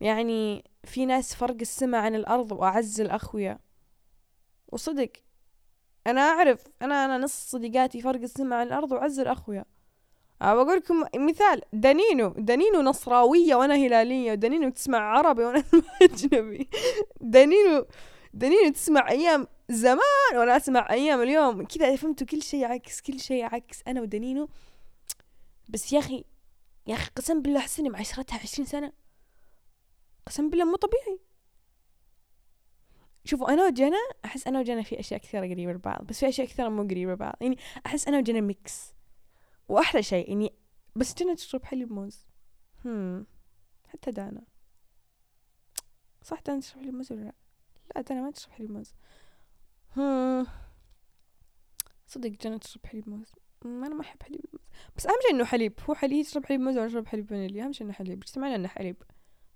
يعني 0.00 0.64
في 0.84 1.06
ناس 1.06 1.34
فرق 1.34 1.56
السماء 1.60 2.00
عن 2.00 2.14
الأرض 2.14 2.52
وأعز 2.52 3.00
الأخويا. 3.00 3.58
وصدق. 4.68 5.12
أنا 6.08 6.20
أعرف 6.20 6.64
أنا 6.82 7.04
أنا 7.04 7.18
نص 7.18 7.50
صديقاتي 7.50 8.00
فرق 8.00 8.20
السماء 8.20 8.58
عن 8.58 8.66
الأرض 8.66 8.92
وأعز 8.92 9.18
الأخويا 9.20 9.64
بقول 10.40 10.76
لكم 10.76 11.04
مثال 11.16 11.62
دنينو 11.72 12.28
دنينو 12.28 12.82
نصراوية 12.82 13.54
وأنا 13.54 13.74
هلالية 13.74 14.32
ودنينو 14.32 14.68
تسمع 14.68 14.98
عربي 14.98 15.44
وأنا 15.44 15.58
أسمع 15.66 15.82
أجنبي. 16.02 16.68
دنينو 17.20 17.86
دنينو 18.34 18.72
تسمع 18.72 19.08
أيام 19.10 19.46
زمان 19.68 20.34
وأنا 20.34 20.56
أسمع 20.56 20.90
أيام 20.90 21.22
اليوم. 21.22 21.64
كذا 21.64 21.96
فهمتوا 21.96 22.26
كل 22.26 22.42
شيء 22.42 22.64
عكس 22.64 23.00
كل 23.00 23.20
شيء 23.20 23.44
عكس. 23.44 23.82
أنا 23.86 24.00
ودنينو 24.00 24.48
بس 25.68 25.92
يا 25.92 25.98
أخي 25.98 26.24
يا 26.86 26.94
أخي 26.94 27.10
قسم 27.16 27.42
بالله 27.42 27.58
أحس 27.58 27.78
إني 27.80 27.88
معشرتها 27.88 28.38
عشرين 28.38 28.66
سنة. 28.66 28.92
قسم 30.26 30.50
بالله 30.50 30.64
مو 30.64 30.76
طبيعي. 30.76 31.18
شوفوا 33.28 33.52
أنا 33.52 33.66
وجنى 33.66 33.96
أحس 34.24 34.46
أنا 34.46 34.60
وجنى 34.60 34.84
في 34.84 35.00
أشياء 35.00 35.20
كثيرة 35.20 35.40
قريبة 35.40 35.72
لبعض 35.72 36.04
بس 36.06 36.20
في 36.20 36.28
أشياء 36.28 36.46
كثيرة 36.46 36.68
مو 36.68 36.82
قريبة 36.82 37.12
لبعض. 37.12 37.34
يعني 37.40 37.58
أحس 37.86 38.08
أنا 38.08 38.18
وجنى 38.18 38.40
ميكس 38.40 38.94
وأحلى 39.68 40.02
شيء 40.02 40.28
يعني 40.28 40.52
بس 40.96 41.14
جنى 41.14 41.34
تشرب 41.34 41.64
حليب 41.64 41.92
موز. 41.92 42.26
هم 42.84 43.26
حتى 43.88 44.10
دانا. 44.10 44.42
صح 46.22 46.40
دانا 46.40 46.60
تشرب 46.60 46.80
حليب 46.80 46.94
موز 46.94 47.12
ولا 47.12 47.20
لا؟ 47.20 47.32
لا 47.96 48.00
دانا 48.00 48.22
ما 48.22 48.30
تشرب 48.30 48.52
حليب 48.52 48.70
موز. 48.70 48.94
صدق 52.06 52.30
جنى 52.30 52.58
تشرب 52.58 52.86
حليب 52.86 53.08
موز. 53.08 53.32
أنا 53.64 53.88
ما 53.88 54.00
أحب 54.00 54.22
حليب 54.22 54.40
الموز 54.44 54.68
بس 54.96 55.06
أهم 55.06 55.16
شيء 55.22 55.34
إنه 55.34 55.44
حليب. 55.44 55.72
هو 55.90 55.94
حليب 55.94 56.18
يشرب 56.18 56.46
حليب 56.46 56.60
موز 56.60 56.76
ولا 56.76 56.86
يشرب 56.86 57.06
حليب 57.06 57.26
فانيليا. 57.26 57.64
أهم 57.64 57.72
شيء 57.72 57.86
إنه 57.86 57.92
حليب. 57.92 58.22
اجتمعنا 58.22 58.54
إنه 58.54 58.68
حليب؟ 58.68 59.02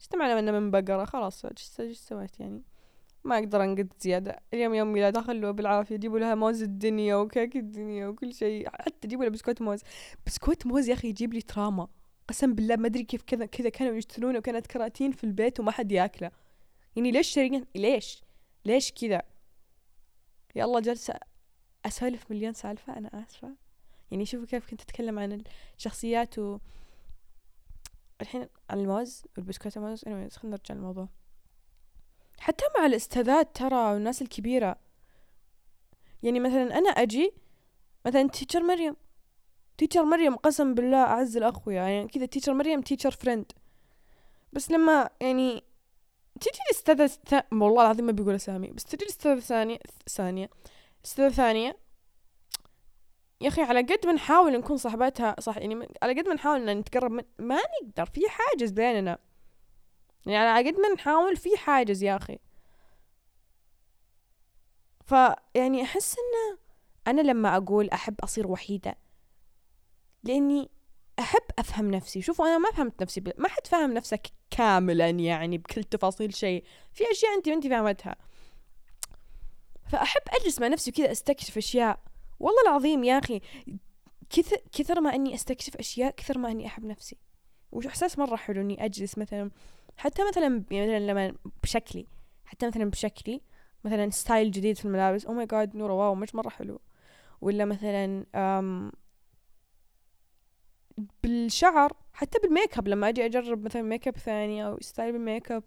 اجتمعنا 0.00 0.38
إنه 0.38 0.52
من 0.52 0.70
بقرة؟ 0.70 1.04
خلاص 1.04 1.44
إيش 1.44 1.98
سويت 1.98 2.40
يعني؟ 2.40 2.62
ما 3.24 3.38
أقدر 3.38 3.64
انقد 3.64 3.92
زيادة. 4.00 4.40
اليوم 4.54 4.74
يوم 4.74 4.92
ميلادها 4.92 5.22
خلوها 5.22 5.52
بالعافية. 5.52 5.96
جيبوا 5.96 6.18
لها 6.18 6.34
موز 6.34 6.62
الدنيا 6.62 7.16
وكيك 7.16 7.56
الدنيا 7.56 8.06
وكل 8.06 8.34
شيء. 8.34 8.68
حتى 8.70 9.08
جيبوا 9.08 9.24
لها 9.24 9.32
بسكوت 9.32 9.62
موز. 9.62 9.80
بسكوت 10.26 10.66
موز 10.66 10.88
يا 10.88 10.94
أخي 10.94 11.08
يجيب 11.08 11.34
لي 11.34 11.42
trauma. 11.42 11.88
قسم 12.28 12.54
بالله 12.54 12.76
ما 12.76 12.86
أدري 12.86 13.04
كيف 13.04 13.22
كذا 13.22 13.46
كذا 13.46 13.68
كانوا 13.68 13.94
يشترونه. 13.94 14.38
وكانت 14.38 14.66
كراتين 14.66 15.12
في 15.12 15.24
البيت 15.24 15.60
وما 15.60 15.70
حد 15.70 15.92
ياكله. 15.92 16.30
يعني 16.96 17.10
ليش 17.10 17.28
شارين 17.28 17.64
ليش؟ 17.74 18.22
ليش 18.64 18.92
كذا؟ 18.92 19.22
يا 20.54 20.64
الله 20.64 20.80
جالسة 20.80 21.14
أسولف 21.86 22.30
مليون 22.30 22.52
سالفة. 22.52 22.96
أنا 22.98 23.10
آسفة. 23.14 23.56
يعني 24.10 24.24
شوفوا 24.26 24.46
كيف 24.46 24.70
كنت 24.70 24.80
أتكلم 24.80 25.18
عن 25.18 25.42
الشخصيات 25.76 26.38
و 26.38 26.58
الحين 28.20 28.46
الموز 28.72 29.22
والبسكوت 29.36 29.76
الموز 29.76 30.04
خلينا 30.04 30.28
نرجع 30.44 30.74
للموضوع. 30.74 31.08
حتى 32.42 32.64
مع 32.78 32.86
الأستاذات 32.86 33.56
ترى 33.56 33.92
والناس 33.92 34.22
الكبيرة. 34.22 34.76
يعني 36.22 36.40
مثلا 36.40 36.78
أنا 36.78 36.90
أجي 36.90 37.32
مثلا 38.06 38.28
teacher 38.28 38.62
مريم. 38.62 38.96
teacher 39.78 40.04
مريم 40.04 40.36
قسم 40.36 40.74
بالله 40.74 41.02
أعز 41.02 41.36
الأخويا. 41.36 41.82
يعني 41.82 42.08
كذا 42.08 42.26
teacher 42.26 42.54
مريم 42.54 42.80
teacher 42.80 43.10
friend 43.10 43.52
بس 44.52 44.70
لما 44.70 45.10
يعني 45.20 45.64
تيجي 46.40 46.58
الأستاذة 46.70 47.06
ث... 47.06 47.34
والله 47.52 47.82
العظيم 47.82 48.06
ما 48.06 48.12
بيقول 48.12 48.34
أسامي 48.34 48.68
بس 48.70 48.84
تجي 48.84 49.04
الأستاذة 49.04 49.40
ثانية 49.40 49.78
ثانية. 50.08 50.50
أستاذة 51.04 51.28
ثانية 51.32 51.76
يا 53.40 53.48
أخي 53.48 53.62
على 53.62 53.80
قد 53.80 54.06
ما 54.06 54.12
نحاول 54.12 54.52
نكون 54.58 54.76
صاحباتها 54.76 55.36
صح 55.40 55.56
يعني 55.56 55.88
على 56.02 56.20
قد 56.20 56.28
ما 56.28 56.34
نحاول 56.34 56.68
إن 56.68 56.78
نتقرب 56.78 57.10
من 57.10 57.22
ما 57.38 57.58
نقدر 57.82 58.06
في 58.06 58.20
حاجز 58.28 58.70
بيننا. 58.70 59.18
يعني 60.26 60.48
على 60.48 60.70
قد 60.70 60.80
ما 60.80 60.88
نحاول 60.88 61.36
في 61.36 61.56
حاجز 61.56 62.02
يا 62.02 62.16
أخي. 62.16 62.38
فيعني 65.04 65.82
أحس 65.82 66.16
إنه 66.18 66.58
أنا 67.06 67.20
لما 67.20 67.56
أقول 67.56 67.90
أحب 67.90 68.14
أصير 68.20 68.46
وحيدة 68.46 68.94
لأني 70.24 70.70
أحب 71.18 71.42
أفهم 71.58 71.90
نفسي. 71.90 72.22
شوفوا 72.22 72.46
أنا 72.46 72.58
ما 72.58 72.70
فهمت 72.70 73.02
نفسي 73.02 73.22
ما 73.38 73.48
حد 73.48 73.66
فاهم 73.66 73.92
نفسك 73.92 74.26
كاملا 74.50 75.10
يعني 75.10 75.58
بكل 75.58 75.84
تفاصيل 75.84 76.34
شيء. 76.34 76.64
في 76.92 77.04
أشياء 77.10 77.34
أنت 77.34 77.48
ما 77.48 77.54
أنت 77.54 77.66
فاهمتها. 77.66 78.16
فأحب 79.92 80.22
أجلس 80.28 80.60
مع 80.60 80.66
نفسي 80.66 80.90
كذا 80.90 81.12
أستكشف 81.12 81.56
أشياء. 81.56 82.00
والله 82.40 82.62
العظيم 82.62 83.04
يا 83.04 83.18
أخي 83.18 83.40
كثر 84.30 84.56
كثر 84.72 85.00
ما 85.00 85.14
إني 85.14 85.34
أستكشف 85.34 85.76
أشياء 85.76 86.10
كثر 86.10 86.38
ما 86.38 86.50
إني 86.50 86.66
أحب 86.66 86.84
نفسي. 86.84 87.16
وش 87.72 87.86
إحساس 87.86 88.18
مرة 88.18 88.36
حلو 88.36 88.60
إني 88.60 88.84
أجلس 88.84 89.18
مثلا 89.18 89.50
حتى 89.96 90.28
مثلا 90.28 90.64
يعني 90.70 90.86
مثلا 90.86 91.06
لما 91.06 91.34
بشكلي 91.62 92.06
حتى 92.44 92.66
مثلا 92.66 92.84
بشكلي 92.84 93.42
مثلا 93.84 94.10
style 94.10 94.50
جديد 94.50 94.76
في 94.76 94.84
الملابس 94.84 95.26
oh 95.26 95.32
my 95.32 95.46
God 95.46 95.76
نورة 95.76 95.92
wow 95.92 96.14
مش 96.14 96.34
مرة 96.34 96.48
حلو. 96.48 96.80
ولا 97.40 97.64
مثلا 97.64 98.26
أم 98.34 98.92
بالشعر 101.22 101.92
حتى 102.12 102.38
بالميك 102.38 102.78
اب 102.78 102.88
لما 102.88 103.08
أجي 103.08 103.26
أجرب 103.26 103.64
مثلا 103.64 103.82
ميك 103.82 104.08
اب 104.08 104.16
ثاني 104.16 104.66
أو 104.66 104.80
style 104.80 105.12
بال 105.12 105.52
makeup 105.52 105.64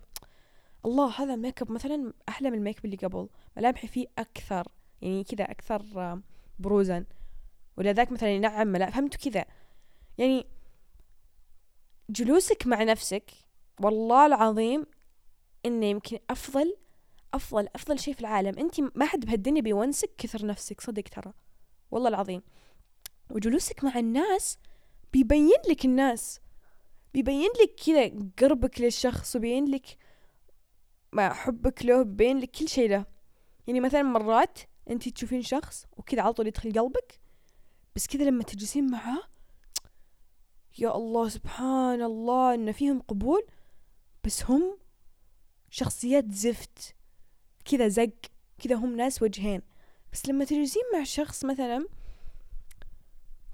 الله 0.86 1.22
هذا 1.22 1.36
ميك 1.36 1.62
اب 1.62 1.72
مثلا 1.72 2.13
أحلى 2.29 2.50
من 2.50 2.58
الميك 2.58 2.79
اب 2.79 2.86
اللي 2.86 2.98
قبل. 2.98 3.29
ملامحي 3.58 3.88
فيه 3.88 4.08
أكثر 4.17 4.67
يعني 5.01 5.24
كذا 5.24 5.44
أكثر 5.44 5.82
بروزا. 6.60 7.05
ولا 7.77 7.94
ذاك 7.94 8.12
مثلا 8.12 8.29
ينعم 8.29 8.67
ملامح 8.67 8.96
فهمتوا 8.96 9.32
كذا. 9.32 9.46
يعني 10.17 10.46
جلوسك 12.10 12.67
مع 12.67 12.84
نفسك 12.84 13.32
والله 13.82 14.25
العظيم 14.25 14.86
إنه 15.65 15.86
يمكن 15.86 16.20
أفضل 16.29 16.75
أفضل 17.34 17.67
أفضل 17.75 18.00
شيء 18.00 18.13
في 18.13 18.22
العالم. 18.22 18.60
انت 18.60 18.79
ما 18.79 19.05
حد 19.05 19.25
بهالدنيا 19.25 19.62
بيونسك 19.62 20.12
كثر 20.17 20.46
نفسك 20.46 20.82
صدق 20.82 21.03
ترى. 21.03 21.34
والله 21.91 22.10
العظيم. 22.10 22.41
وجلوسك 23.29 23.84
مع 23.84 24.00
الناس 24.00 24.60
بيبين 25.13 25.62
لك 25.70 25.86
الناس 25.86 26.39
بيبين 27.13 27.50
لك 27.62 27.75
كذا 27.86 28.12
قربك 28.39 28.82
للشخص 28.82 29.36
وبيبين 29.36 29.65
لك 29.65 29.98
مع 31.13 31.34
حبك 31.34 31.86
له 31.86 32.03
بيبين 32.03 32.39
لك 32.39 32.51
كل 32.51 32.67
شيء 32.67 32.89
له. 32.89 33.05
يعني 33.67 33.79
مثلا 33.79 34.03
مرات 34.03 34.60
انت 34.89 35.10
تشوفين 35.10 35.41
شخص 35.41 35.86
وكذا 35.98 36.22
على 36.22 36.34
طول 36.34 36.48
يدخل 36.48 36.79
قلبك 36.79 37.20
بس 37.96 38.08
كذا 38.08 38.24
لما 38.24 38.44
تجلسين 38.44 38.91
معاه 38.91 39.22
يا 40.79 40.96
الله 40.96 41.29
سبحان 41.29 42.01
الله 42.01 42.53
ان 42.53 42.72
فيهم 42.72 43.00
قبول. 43.00 43.46
بس 44.25 44.44
هم 44.44 44.77
شخصيات 45.70 46.32
زفت. 46.32 46.96
كذا 47.65 47.88
زق 47.88 48.10
كذا 48.63 48.75
هم 48.75 48.96
ناس 48.96 49.22
وجهين. 49.22 49.62
بس 50.13 50.29
لما 50.29 50.46
تجلسين 50.46 50.82
مع 50.94 51.03
شخص 51.03 51.46
مثلا 51.46 51.88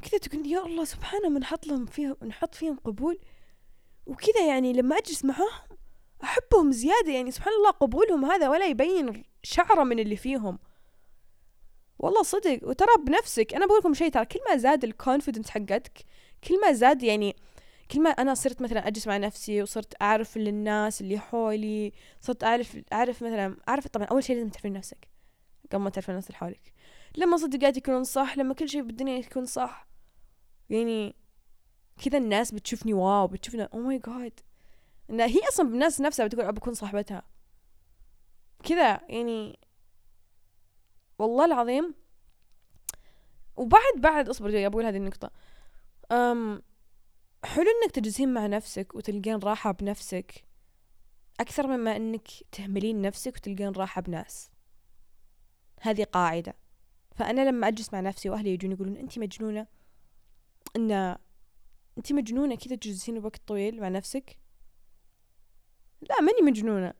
كذا 0.01 0.17
تقول 0.17 0.47
يا 0.47 0.65
الله 0.65 0.85
سبحانه 0.85 1.29
بنحط 1.29 1.67
لهم 1.67 1.85
فيهم 1.85 2.15
نحط 2.23 2.55
فيهم 2.55 2.77
قبول. 2.77 3.19
وكذا 4.05 4.47
يعني 4.47 4.73
لما 4.73 4.97
أجلس 4.97 5.25
معاهم 5.25 5.77
أحبهم 6.23 6.71
زيادة. 6.71 7.11
يعني 7.11 7.31
سبحان 7.31 7.53
الله 7.53 7.71
قبولهم 7.71 8.25
هذا 8.25 8.49
ولا 8.49 8.67
يبين 8.67 9.23
شعرة 9.43 9.83
من 9.83 9.99
اللي 9.99 10.15
فيهم. 10.15 10.59
والله 11.99 12.23
صدق. 12.23 12.59
وترى 12.63 12.91
بنفسك 13.05 13.53
أنا 13.53 13.65
بقول 13.65 13.79
لكم 13.79 13.93
شيء 13.93 14.11
ترى 14.11 14.25
كل 14.25 14.39
ما 14.49 14.57
زاد 14.57 14.83
الكونفدنس 14.83 15.49
حقتك 15.49 16.05
كل 16.47 16.61
ما 16.61 16.71
زاد 16.71 17.03
يعني 17.03 17.35
كل 17.91 18.01
ما 18.01 18.09
أنا 18.09 18.33
صرت 18.33 18.61
مثلا 18.61 18.87
أجلس 18.87 19.07
مع 19.07 19.17
نفسي 19.17 19.61
وصرت 19.61 20.01
أعرف 20.01 20.37
الناس 20.37 21.01
اللي 21.01 21.19
حولي 21.19 21.93
صرت 22.21 22.43
أعرف 22.43 22.77
أعرف 22.93 23.23
مثلا 23.23 23.57
أعرف 23.69 23.87
طبعا 23.87 24.07
أول 24.07 24.23
شيء 24.23 24.35
لازم 24.35 24.49
تعرفين 24.49 24.73
نفسك 24.73 25.07
قبل 25.71 25.81
ما 25.81 25.89
تعرف 25.89 26.09
الناس 26.09 26.27
اللي 26.27 26.37
حولك. 26.37 26.73
لما 27.17 27.37
صدقاتي 27.37 27.79
يكونون 27.79 28.03
صح 28.03 28.37
لما 28.37 28.53
كل 28.53 28.69
شيء 28.69 28.81
بالدنيا 28.81 29.17
يكون 29.17 29.45
صح 29.45 29.87
يعني 30.69 31.15
كذا 32.05 32.17
الناس 32.17 32.51
بتشوفني 32.51 32.93
واو 32.93 33.27
بتشوفني 33.27 33.63
أو 33.63 33.79
ماي 33.79 33.99
جاد 33.99 34.39
هي 35.09 35.41
أصلا 35.49 35.69
بالناس 35.69 36.01
نفسها 36.01 36.25
بتقول 36.25 36.45
ابى 36.45 36.57
أكون 36.57 36.73
صاحبتها. 36.73 37.23
كذا 38.63 39.01
يعني 39.09 39.59
والله 41.19 41.45
العظيم. 41.45 41.95
وبعد 43.55 43.93
بعد 43.97 44.29
أصبر 44.29 44.49
جاي 44.49 44.69
بقول 44.69 44.85
هذه 44.85 44.97
النقطة. 44.97 45.31
أم 46.11 46.61
حلو 47.45 47.65
إنك 47.83 47.91
تجلسين 47.91 48.33
مع 48.33 48.47
نفسك 48.47 48.95
وتلقين 48.95 49.39
راحة 49.39 49.71
بنفسك 49.71 50.45
أكثر 51.39 51.67
مما 51.67 51.95
إنك 51.95 52.27
تهملين 52.51 53.01
نفسك 53.01 53.35
وتلقين 53.35 53.71
راحة 53.71 54.01
بناس. 54.01 54.51
هذه 55.81 56.03
قاعدة. 56.03 56.55
فأنا 57.15 57.49
لما 57.49 57.67
أجلس 57.67 57.93
مع 57.93 57.99
نفسي 57.99 58.29
وأهلي 58.29 58.53
يجون 58.53 58.71
يقولون 58.71 58.97
انت 58.97 59.19
مجنونة. 59.19 59.67
إن 60.75 60.91
انت 61.97 62.13
مجنونة 62.13 62.55
كذا 62.55 62.75
تجلسين 62.75 63.17
وقت 63.17 63.41
طويل 63.47 63.81
مع 63.81 63.89
نفسك؟ 63.89 64.39
لا 66.01 66.21
ماني 66.21 66.41
مجنونة. 66.41 66.93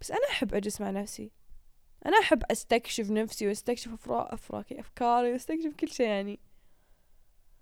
بس 0.00 0.10
أنا 0.10 0.28
أحب 0.30 0.54
أجلس 0.54 0.80
مع 0.80 0.90
نفسي. 0.90 1.30
أنا 2.06 2.18
أحب 2.18 2.42
أستكشف 2.50 3.10
نفسي 3.10 3.48
وأستكشف 3.48 4.10
أفراكي 4.10 4.80
أفكاري 4.80 5.32
وأستكشف 5.32 5.74
كل 5.74 5.88
شيء 5.88 6.06
يعني. 6.06 6.40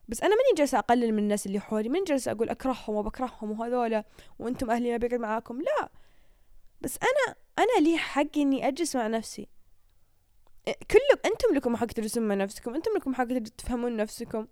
بس 0.09 0.23
أنا 0.23 0.31
ماني 0.31 0.55
جالسة 0.57 0.79
أقلل 0.79 1.13
من 1.13 1.19
الناس 1.19 1.47
اللي 1.47 1.61
حولي 1.61 1.89
ماني 1.89 2.05
جالسة 2.05 2.33
أقول 2.33 2.49
أكرههم 2.49 2.95
وبكرههم 2.97 3.51
وهذولا 3.51 4.05
وأنتم 4.39 4.71
أهلي 4.71 4.91
ما 4.91 4.97
بقعد 4.97 5.15
معاكم 5.15 5.61
لا. 5.61 5.91
بس 6.81 6.99
أنا 7.03 7.37
أنا 7.59 7.87
لي 7.87 7.99
حق 7.99 8.37
إني 8.37 8.69
أجلس 8.69 8.97
مع 8.97 9.07
نفسي. 9.07 9.49
كل 10.67 10.99
أنتم 11.27 11.55
لكم 11.55 11.77
حق 11.77 11.87
تجلسون 11.87 12.29
مع 12.29 12.35
نفسكم 12.35 12.75
أنتم 12.75 12.91
لكم 12.97 13.15
حق 13.15 13.25
تفهمون 13.59 13.97
نفسكم. 13.97 14.47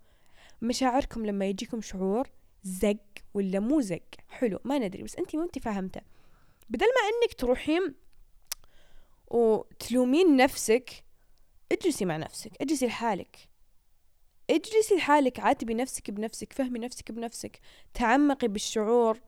مشاعركم 0.61 1.25
لما 1.25 1.45
يجيكم 1.45 1.81
شعور 1.81 2.29
زق 2.63 2.97
ولا 3.33 3.59
مو 3.59 3.81
زق 3.81 4.03
حلو 4.29 4.59
ما 4.63 4.79
ندري 4.79 5.03
بس 5.03 5.15
انت 5.15 5.35
ما 5.35 5.43
انت 5.43 5.59
فاهمته 5.59 6.01
بدل 6.69 6.85
ما 6.85 7.09
إنك 7.09 7.33
تروحين 7.33 7.95
وتلومين 9.27 10.35
نفسك 10.35 11.03
اجلسي 11.71 12.05
مع 12.05 12.17
نفسك 12.17 12.51
اجلسي 12.61 12.87
لحالك. 12.87 13.37
اجلسي 14.49 14.95
لحالك 14.95 15.39
عاتبي 15.39 15.73
نفسك 15.73 16.11
بنفسك 16.11 16.53
فهمي 16.53 16.79
نفسك 16.79 17.11
بنفسك 17.11 17.59
تعمقي 17.93 18.47
بالشعور. 18.47 19.19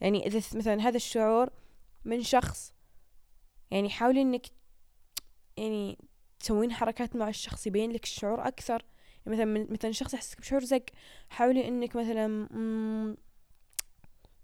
يعني 0.00 0.26
إذا 0.26 0.38
مثلا 0.38 0.82
هذا 0.82 0.96
الشعور 0.96 1.50
من 2.04 2.22
شخص 2.22 2.74
يعني 3.70 3.90
حاولي 3.90 4.22
إنك 4.22 4.46
يعني 5.56 5.98
تسوين 6.40 6.72
حركات 6.72 7.16
مع 7.16 7.28
الشخص 7.28 7.66
يبين 7.66 7.92
لك 7.92 8.04
الشعور 8.04 8.48
أكثر. 8.48 8.84
يعني 9.26 9.36
مثلا 9.36 9.66
مثلا 9.72 9.92
شخص 9.92 10.14
يحسسك 10.14 10.40
بشعور 10.40 10.64
زق 10.64 10.84
حاولي 11.28 11.68
إنك 11.68 11.96
مثلا 11.96 12.26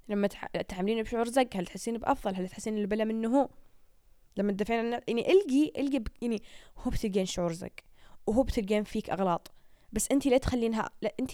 لما 0.08 0.28
تعاملين 0.68 1.02
بشعور 1.02 1.28
زق 1.28 1.48
هل 1.54 1.66
تحسين 1.66 1.98
بأفضل؟ 1.98 2.34
هل 2.34 2.48
تحسين 2.48 2.78
البلا 2.78 3.04
منه 3.04 3.40
هو؟ 3.40 3.48
لما 4.36 4.52
تدافعين 4.52 4.94
عن 4.94 5.00
يعني 5.08 5.32
القي 5.32 5.72
إلقي 5.76 6.04
يعني 6.22 6.42
هو 6.78 6.90
بتلقين 6.90 7.26
شعور 7.26 7.52
زق 7.52 7.72
وهو 8.26 8.42
بتلقين 8.42 8.84
فيك 8.84 9.10
أغلاط. 9.10 9.52
بس 9.94 10.10
انت 10.12 10.26
لا 10.26 10.38
تخلينها 10.38 10.90
لا 11.02 11.14
انت 11.20 11.32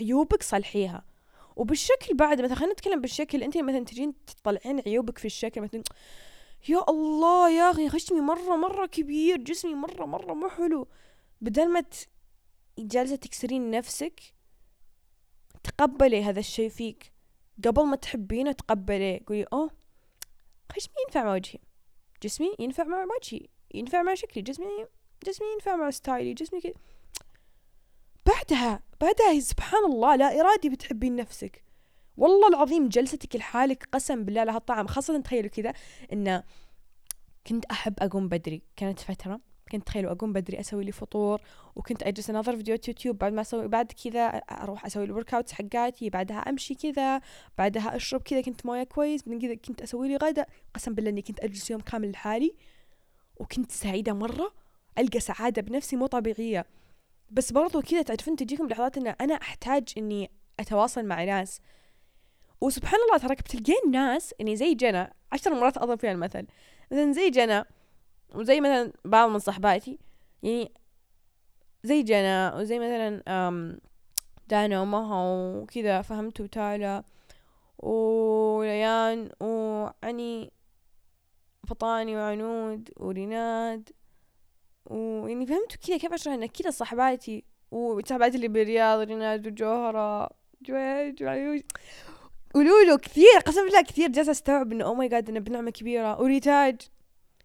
عيوبك 0.00 0.42
صلحيها. 0.42 1.04
وبالشكل 1.56 2.14
بعد 2.14 2.40
مثلا 2.40 2.54
خلينا 2.54 2.72
نتكلم 2.72 3.00
بالشكل 3.00 3.42
انت 3.42 3.58
مثلا 3.58 3.84
تجين 3.84 4.14
تطلعين 4.26 4.80
عيوبك 4.80 5.18
في 5.18 5.24
الشكل 5.24 5.60
مثلا 5.60 5.82
يا 6.68 6.84
الله 6.88 7.50
يا 7.50 7.70
أخي 7.70 7.88
خشمي 7.88 8.20
مرة 8.20 8.56
مرة 8.56 8.86
كبير 8.86 9.36
جسمي 9.36 9.74
مرة 9.74 10.04
مرة 10.04 10.34
مو 10.34 10.48
حلو. 10.48 10.88
بدل 11.40 11.68
ما. 11.68 11.84
جالسة 12.78 13.16
تكسرين 13.16 13.70
نفسك 13.70 14.20
تقبلي 15.64 16.22
هذا 16.22 16.40
الشيء 16.40 16.68
فيك. 16.68 17.12
قبل 17.64 17.86
ما 17.86 17.96
تحبينه 17.96 18.52
تقبليه. 18.52 19.20
قولي 19.26 19.46
أوه 19.52 19.70
خشمي 20.72 20.94
ينفع 21.06 21.24
مع 21.24 21.32
وجهي. 21.32 21.58
جسمي 22.22 22.54
ينفع 22.58 22.84
مع 22.84 23.06
وجهي. 23.20 23.46
ينفع 23.74 24.02
مع 24.02 24.14
شكلي. 24.14 24.42
جسمي 24.42 24.86
جسمي 25.26 25.46
ينفع 25.54 25.76
مع 25.76 25.90
ستايلي. 25.90 26.34
جسمي 26.34 26.60
كده 26.60 26.74
بعدها 28.28 28.80
بعدها 29.00 29.40
سبحان 29.40 29.84
الله 29.84 30.16
لا 30.16 30.40
إرادي 30.40 30.68
بتحبين 30.68 31.16
نفسك. 31.16 31.62
والله 32.16 32.48
العظيم 32.48 32.88
جلستك 32.88 33.36
لحالك 33.36 33.88
قسم 33.92 34.24
بالله 34.24 34.44
لها 34.44 34.58
طعم. 34.58 34.86
خاصة 34.86 35.20
تخيلوا 35.20 35.50
كذا 35.50 35.72
إن 36.12 36.42
كنت 37.46 37.64
أحب 37.64 37.94
أقوم 37.98 38.28
بدري. 38.28 38.62
كانت 38.76 39.00
فترة 39.00 39.40
كنت 39.72 39.86
تخيلوا 39.86 40.12
أقوم 40.12 40.32
بدري 40.32 40.60
أسوي 40.60 40.84
لي 40.84 40.92
فطور 40.92 41.40
وكنت 41.76 42.02
أجلس 42.02 42.30
أناظر 42.30 42.56
فيديوهات 42.56 42.88
يوتيوب 42.88 43.18
بعد 43.18 43.32
ما 43.32 43.40
أسوي 43.40 43.68
بعد 43.68 43.92
كذا 43.92 44.26
أروح 44.36 44.86
أسوي 44.86 45.04
ال 45.04 45.34
workouts 45.34 45.52
حقاتي 45.52 46.10
بعدها 46.10 46.38
أمشي 46.38 46.74
كذا 46.74 47.20
بعدها 47.58 47.96
أشرب 47.96 48.22
كذا 48.22 48.40
كنت 48.40 48.66
موية 48.66 48.82
كويس 48.82 49.28
من 49.28 49.40
كذا 49.40 49.54
كنت 49.54 49.82
أسوي 49.82 50.08
لي 50.08 50.16
غدا. 50.16 50.46
قسم 50.74 50.94
بالله 50.94 51.10
إني 51.10 51.22
كنت 51.22 51.40
أجلس 51.40 51.70
يوم 51.70 51.80
كامل 51.80 52.10
لحالي 52.10 52.54
وكنت 53.36 53.72
سعيدة 53.72 54.12
مرة. 54.12 54.52
ألقى 54.98 55.20
سعادة 55.20 55.62
بنفسي 55.62 55.96
مو 55.96 56.06
طبيعية. 56.06 56.66
بس 57.30 57.52
برضو 57.52 57.82
كذا 57.82 58.02
تعرفون 58.02 58.36
تجيكم 58.36 58.68
لحظات 58.68 58.98
إن 58.98 59.06
أنا 59.06 59.34
أحتاج 59.34 59.88
إني 59.98 60.30
أتواصل 60.60 61.04
مع 61.04 61.24
ناس. 61.24 61.60
وسبحان 62.60 63.00
الله 63.06 63.18
تراك 63.18 63.38
بتلقين 63.42 63.90
ناس 63.90 64.34
يعني 64.38 64.56
زي 64.56 64.74
جنى 64.74 65.10
عشر 65.32 65.54
مرات 65.54 65.78
أضرب 65.78 65.98
فيها 65.98 66.12
المثل. 66.12 66.46
مثلا 66.92 67.12
زي 67.12 67.30
جنى 67.30 67.64
وزي 68.34 68.60
مثلا 68.60 68.92
بعض 69.04 69.30
من 69.30 69.38
صحباتي 69.38 69.98
يعني 70.42 70.72
زي 71.84 72.02
جنى 72.02 72.48
وزي 72.48 72.78
مثلا 72.78 73.78
دانا 74.48 74.80
ومها 74.80 75.24
وكذا 75.24 76.02
فهمت 76.02 76.40
وتالا 76.40 77.04
وليان 77.78 79.30
وعني 79.40 80.52
فطاني 81.66 82.16
وعنود 82.16 82.90
وريناد. 82.96 83.90
ويعني 84.90 85.46
فهمتوا 85.46 85.76
كذا 85.86 85.96
كيف 85.96 86.12
أشرح 86.12 86.34
إنه 86.34 86.46
كذا 86.46 86.70
صحباتي 86.70 87.44
وصحباتي 87.70 88.36
اللي 88.36 88.48
بالرياض 88.48 89.00
ريناد 89.00 89.46
وجوهرة 89.46 90.30
جويج 90.62 91.22
وعيوش 91.22 91.60
ولولو 92.54 92.98
كثير 92.98 93.38
قسم 93.46 93.64
بالله 93.64 93.82
كثير 93.82 94.08
جالسة 94.08 94.30
أستوعب 94.30 94.72
إنه 94.72 94.84
oh 94.84 94.94
my 94.94 95.08
God 95.08 95.28
إنه 95.28 95.40
بنعمة 95.40 95.70
كبيرة. 95.70 96.20
وريتاج 96.20 96.80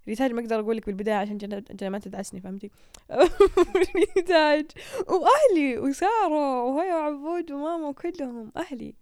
ريتاج 0.08 0.32
ما 0.32 0.42
أقدر 0.42 0.60
أقول 0.60 0.78
لك 0.78 0.86
بالبداية 0.86 1.16
عشان 1.16 1.38
جنى 1.38 1.64
ما 1.82 2.00
تدعسني 2.00 2.42
فهمتي؟ 2.42 2.72
ريتاج. 4.16 4.66
وأهلي 5.08 5.80
وسارة 5.80 6.64
وهيا 6.64 6.96
وعبود 6.96 7.52
وماما 7.52 7.88
وكلهم. 7.88 8.52
أهلي 8.58 8.96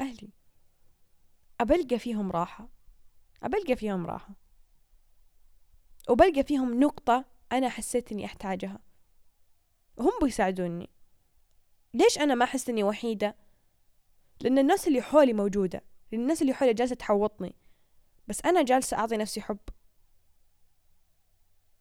أهلي. 0.00 0.30
أبلقى 1.60 1.98
فيهم 1.98 2.30
راحة. 2.30 2.68
أبلقى 3.42 3.76
فيهم 3.76 4.06
راحة. 4.06 4.34
وبلقى 6.08 6.44
فيهم 6.44 6.80
نقطة 6.80 7.24
أنا 7.52 7.68
حسيت 7.68 8.12
إني 8.12 8.24
أحتاجها. 8.24 8.78
هم 9.98 10.12
بيساعدوني. 10.22 10.90
ليش 11.94 12.18
أنا 12.18 12.34
ما 12.34 12.44
أحس 12.44 12.68
إني 12.68 12.82
وحيدة؟ 12.82 13.36
لأن 14.40 14.58
الناس 14.58 14.88
اللي 14.88 15.02
حولي 15.02 15.32
موجودة. 15.32 15.84
لأن 16.12 16.20
الناس 16.22 16.42
اللي 16.42 16.54
حولي 16.54 16.74
جالسة 16.74 16.94
تحوطني. 16.94 17.54
بس 18.28 18.40
أنا 18.44 18.62
جالسة 18.62 18.96
أعطي 18.96 19.16
نفسي 19.16 19.40
حب. 19.40 19.58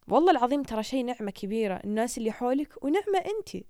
والله 0.08 0.32
العظيم 0.32 0.63
ترى 0.63 0.84
شيء 0.84 1.05
نعمة 1.05 1.32
كبيرة. 1.32 1.82
الناس 1.84 2.17
اللي 2.17 2.32
حولك 2.32 2.84
ونعمة 2.84 3.19
أنت. 3.19 3.65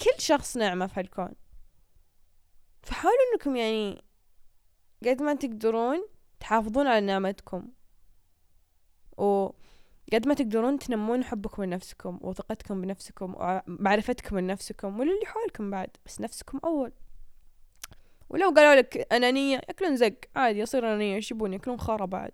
كل 0.00 0.18
شخص 0.18 0.56
نعمة 0.56 0.86
في 0.86 1.00
هالكون. 1.00 1.34
فحاولوا 2.82 3.18
أنكم 3.34 3.56
يعني 3.56 4.04
قد 5.06 5.22
ما 5.22 5.34
تقدرون 5.34 6.08
تحافظون 6.40 6.86
على 6.86 7.06
نعمتكم. 7.06 7.72
وقد 9.20 10.26
ما 10.28 10.34
تقدرون 10.34 10.78
تنمون 10.78 11.24
حبكم 11.24 11.64
لنفسكم 11.64 12.18
وثقتكم 12.22 12.80
بنفسكم 12.80 13.34
ومعرفتكم 13.36 14.38
لنفسكم 14.38 15.00
وللي 15.00 15.26
حولكم 15.26 15.70
بعد 15.70 15.88
بس 16.06 16.20
نفسكم 16.20 16.60
أول. 16.64 16.92
ولو 18.30 18.50
قالوا 18.50 18.74
لك 18.74 19.12
أنانية 19.12 19.56
ياكلون 19.68 19.96
زق. 19.96 20.14
عادي 20.36 20.58
يصير 20.58 20.86
أنانية 20.86 21.16
إيش 21.16 21.30
يبون 21.30 21.52
ياكلون 21.52 21.80
خارة 21.80 22.04
بعد. 22.04 22.32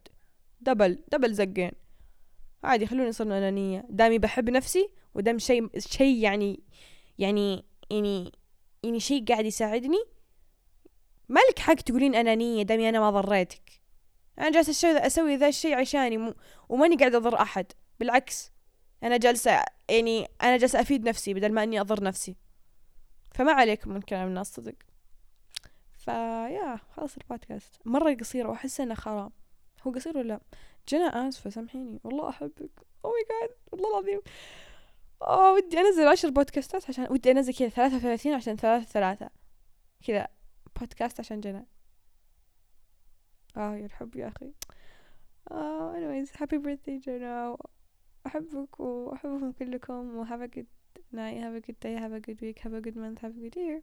دبل 0.61 0.99
دبل 1.12 1.35
زقين. 1.35 1.72
عادي 2.64 2.87
خلوني 2.87 3.09
يصير 3.09 3.27
أنانية. 3.27 3.85
دامي 3.88 4.18
بحب 4.18 4.51
نفسي 4.51 4.90
ودام 5.14 5.38
شيء 5.38 5.79
شيء 5.79 6.16
يعني 6.16 6.61
يعني 7.18 7.64
يعني 7.90 8.33
يعني 8.83 9.01
شيء 9.01 9.25
قاعد 9.25 9.44
يساعدني 9.44 10.05
مالك 11.29 11.59
حق 11.59 11.75
تقولين 11.75 12.14
أنانية 12.14 12.62
دامي 12.62 12.88
أنا 12.88 13.01
ما 13.01 13.11
ضريتك. 13.11 13.86
أنا 14.38 14.51
جالسة 14.51 14.70
أسوي 14.70 15.07
أسوي 15.07 15.37
ذا 15.37 15.49
الشيء 15.49 15.75
عشاني 15.75 16.16
مو 16.16 16.35
وماني 16.68 16.96
قاعدة 16.96 17.18
أضر 17.18 17.42
أحد. 17.42 17.72
بالعكس 18.01 18.53
أنا 19.03 19.16
جالسة 19.16 19.64
يعني 19.88 20.29
أنا 20.42 20.57
جالسة 20.57 20.81
أفيد 20.81 21.09
نفسي 21.09 21.35
بدل 21.35 21.53
ما 21.53 21.62
إني 21.62 21.81
أضر 21.81 22.03
نفسي. 22.05 22.37
فما 23.35 23.53
عليكم 23.53 23.90
من 23.90 24.01
كلام 24.01 24.29
الناس 24.29 24.55
صدق. 24.55 24.75
فيا 25.92 26.77
خلاص 26.77 27.16
البودكاست. 27.16 27.72
مرة 27.85 28.14
قصير 28.14 28.46
وأحس 28.46 28.81
إنه 28.81 28.94
خراب. 28.94 29.33
هو 29.87 29.92
قصير 29.92 30.18
ولا 30.18 30.40
جنى 30.88 31.09
آسفة 31.09 31.51
سامحيني. 31.51 32.01
والله 32.05 32.29
أحبك. 32.29 32.70
oh 33.04 33.11
my 33.11 33.24
God 33.40 33.56
والله 33.72 33.90
العظيم. 33.90 34.20
آه 35.22 35.53
ودي 35.53 35.81
أنزل 35.81 36.09
عشر 36.09 36.31
بودكاستات 36.31 36.88
عشان 36.88 37.07
ودي 37.11 37.31
أنزل 37.31 37.55
كذا 37.55 37.68
ثلاثة 37.68 37.96
وثلاثين 37.96 38.35
عشان 38.35 38.57
ثلاثة 38.57 38.85
ثلاثة 38.85 39.31
كذا 40.07 40.29
بودكاست 40.81 41.20
عشان 41.20 41.40
جنى. 41.40 41.66
اه 43.57 43.75
يا 43.75 43.86
الحب 43.86 44.15
يا 44.15 44.27
أخي 44.27 44.51
uh, 45.51 45.95
anyways 45.95 46.31
happy 46.39 46.57
birthday 46.57 46.97
جنى 47.05 47.55
أحبك 48.27 48.79
وأحبكم 48.79 49.51
كلكم 49.51 50.15
و 50.15 50.25
have 50.25 50.41
a 50.41 50.47
good 50.47 50.67
night 51.13 51.38
have 51.38 51.55
a 51.55 51.62
good 51.62 51.79
day 51.79 51.95
have 51.95 52.13
a 52.13 52.19
good 52.19 52.41
week 52.41 52.60
have 52.60 52.73
a 52.73 52.81
good 52.81 52.95
month 52.95 53.19
have 53.19 53.38
a 53.38 53.39
good 53.39 53.55
year 53.55 53.81